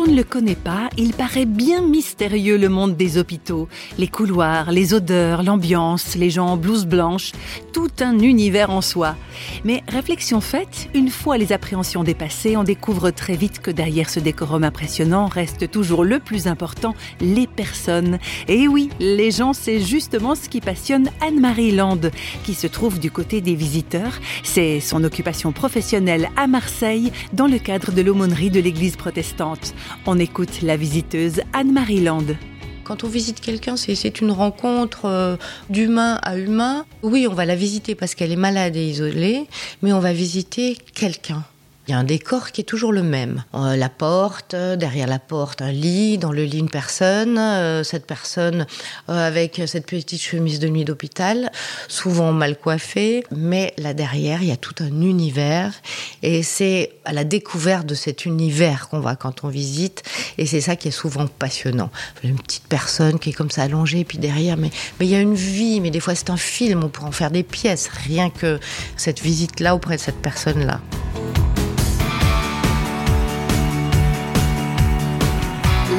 [0.00, 3.68] on ne le connaît pas, il paraît bien mystérieux le monde des hôpitaux.
[3.98, 7.32] Les couloirs, les odeurs, l'ambiance, les gens en blouse blanche,
[7.74, 9.14] tout un univers en soi.
[9.64, 14.20] Mais réflexion faite, une fois les appréhensions dépassées, on découvre très vite que derrière ce
[14.20, 18.18] décorum impressionnant reste toujours le plus important, les personnes.
[18.48, 22.00] Et oui, les gens, c'est justement ce qui passionne Anne-Marie Land,
[22.44, 24.18] qui se trouve du côté des visiteurs.
[24.44, 29.74] C'est son occupation professionnelle à Marseille dans le cadre de l'aumônerie de l'église protestante.
[30.06, 32.26] On écoute la visiteuse Anne-Marie Land.
[32.84, 35.36] Quand on visite quelqu'un, c'est une rencontre euh,
[35.68, 36.84] d'humain à humain.
[37.02, 39.46] Oui, on va la visiter parce qu'elle est malade et isolée,
[39.82, 41.44] mais on va visiter quelqu'un.
[41.90, 43.42] Il y a un décor qui est toujours le même.
[43.52, 47.36] Euh, la porte, derrière la porte, un lit, dans le lit, une personne.
[47.36, 48.64] Euh, cette personne
[49.08, 51.50] euh, avec cette petite chemise de nuit d'hôpital,
[51.88, 53.24] souvent mal coiffée.
[53.32, 55.72] Mais là derrière, il y a tout un univers.
[56.22, 60.04] Et c'est à la découverte de cet univers qu'on va quand on visite.
[60.38, 61.90] Et c'est ça qui est souvent passionnant.
[62.22, 65.20] Une petite personne qui est comme ça allongée, puis derrière, mais, mais il y a
[65.20, 65.80] une vie.
[65.80, 66.84] Mais des fois, c'est un film.
[66.84, 67.88] On pourrait en faire des pièces.
[67.88, 68.60] Rien que
[68.96, 70.80] cette visite-là auprès de cette personne-là.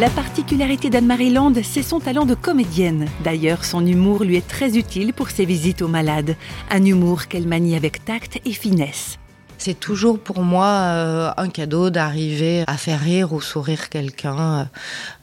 [0.00, 3.06] La particularité d'Anne-Marie Land, c'est son talent de comédienne.
[3.22, 6.36] D'ailleurs, son humour lui est très utile pour ses visites aux malades.
[6.70, 9.18] Un humour qu'elle manie avec tact et finesse.
[9.58, 14.70] C'est toujours pour moi euh, un cadeau d'arriver à faire rire ou sourire quelqu'un.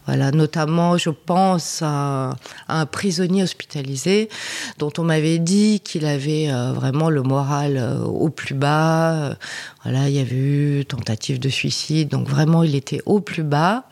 [0.06, 2.36] Voilà, notamment, je pense à,
[2.68, 4.30] un prisonnier hospitalisé
[4.78, 9.38] dont on m'avait dit qu'il avait euh, vraiment le moral euh, au plus bas.
[9.82, 13.86] Voilà, il y avait eu tentative de suicide, donc vraiment, il était au plus bas.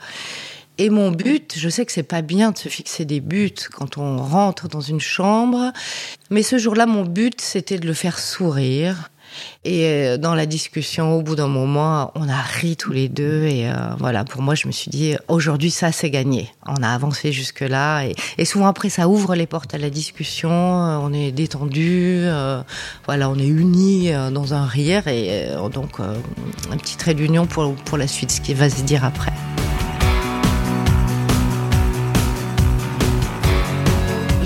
[0.77, 3.97] Et mon but, je sais que c'est pas bien de se fixer des buts quand
[3.97, 5.71] on rentre dans une chambre,
[6.29, 9.09] mais ce jour-là, mon but, c'était de le faire sourire.
[9.63, 13.43] Et euh, dans la discussion, au bout d'un moment, on a ri tous les deux.
[13.43, 16.49] Et euh, voilà, pour moi, je me suis dit, aujourd'hui, ça, c'est gagné.
[16.65, 18.05] On a avancé jusque-là.
[18.37, 20.49] Et, souvent, après, ça ouvre les portes à la discussion.
[20.51, 22.25] Euh, on est détendu.
[23.05, 25.07] voilà, on est unis dans un rire.
[25.07, 29.03] Et donc, un petit trait d'union pour, pour la suite, ce qui va se dire
[29.03, 29.33] après.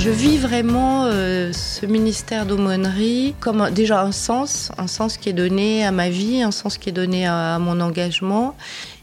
[0.10, 5.34] Je vis vraiment euh, ce ministère d'aumônerie comme déjà un sens, un sens qui est
[5.34, 8.56] donné à ma vie, un sens qui est donné à, mon engagement.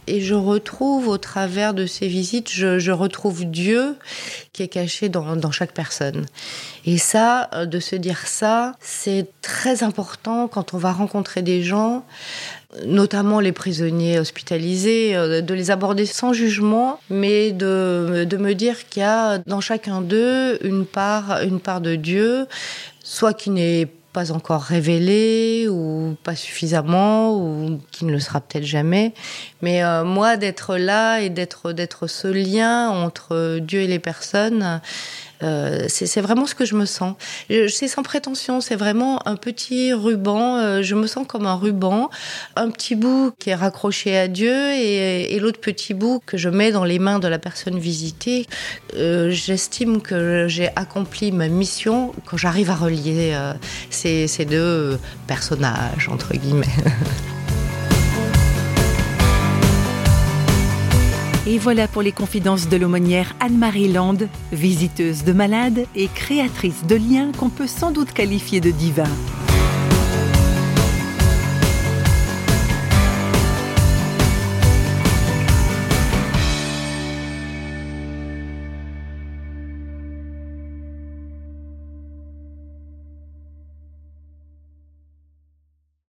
[0.06, 3.96] Et je retrouve au travers de ces visites, je, retrouve Dieu
[4.52, 6.26] qui est caché dans, dans, chaque personne.
[6.84, 11.62] Et ça, euh, de se dire ça, c'est très important quand on va rencontrer des
[11.62, 12.04] gens
[12.84, 18.88] notamment les prisonniers hospitalisés, euh, de les aborder sans jugement, mais de, de me dire
[18.88, 22.46] qu'il y a dans chacun d'eux une part, une part de Dieu,
[23.02, 28.64] soit qui n'est pas encore révélé ou pas suffisamment ou qui ne le sera peut-être
[28.64, 29.12] jamais
[29.60, 34.80] mais euh, moi d'être là et d'être d'être ce lien entre Dieu et les personnes
[35.42, 37.14] euh, c'est vraiment ce que je me sens.
[37.50, 40.56] C'est sans prétention, c'est vraiment un petit ruban.
[40.56, 42.08] Euh, je me sens comme un ruban,
[42.56, 46.72] un petit bout qui est raccroché à Dieu et, l'autre petit bout que je mets
[46.72, 48.46] dans les mains de la personne visitée.
[48.94, 53.36] J'estime que j'ai accompli ma mission quand j'arrive à relier
[54.26, 56.66] ces, deux personnages, entre guillemets.
[61.48, 64.16] Et voilà pour les confidences de l'aumônière Anne-Marie Land,
[64.50, 69.04] visiteuse de malades et créatrice de liens qu'on peut sans doute qualifier de divins.